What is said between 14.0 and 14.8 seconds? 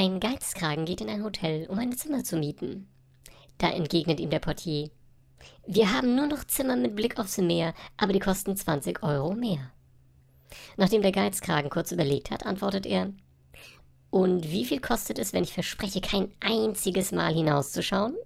und wie viel